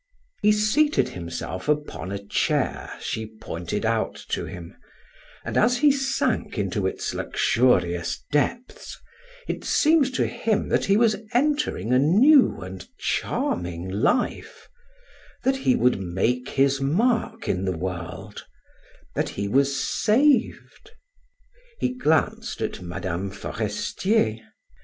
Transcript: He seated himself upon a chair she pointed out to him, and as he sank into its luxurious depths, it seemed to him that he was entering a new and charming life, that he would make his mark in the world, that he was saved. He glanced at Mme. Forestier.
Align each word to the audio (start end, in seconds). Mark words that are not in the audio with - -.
He 0.41 0.51
seated 0.51 1.09
himself 1.09 1.69
upon 1.69 2.11
a 2.11 2.17
chair 2.17 2.91
she 2.99 3.35
pointed 3.39 3.85
out 3.85 4.15
to 4.29 4.45
him, 4.45 4.75
and 5.45 5.55
as 5.55 5.77
he 5.77 5.91
sank 5.91 6.57
into 6.57 6.87
its 6.87 7.13
luxurious 7.13 8.23
depths, 8.31 8.97
it 9.47 9.63
seemed 9.63 10.11
to 10.15 10.25
him 10.25 10.69
that 10.69 10.85
he 10.85 10.97
was 10.97 11.17
entering 11.35 11.93
a 11.93 11.99
new 11.99 12.61
and 12.61 12.87
charming 12.97 13.89
life, 13.89 14.67
that 15.43 15.57
he 15.57 15.75
would 15.75 15.99
make 16.01 16.49
his 16.49 16.81
mark 16.81 17.47
in 17.47 17.65
the 17.65 17.77
world, 17.77 18.47
that 19.13 19.29
he 19.29 19.47
was 19.47 19.79
saved. 19.79 20.89
He 21.79 21.89
glanced 21.93 22.59
at 22.63 22.81
Mme. 22.81 23.29
Forestier. 23.29 24.39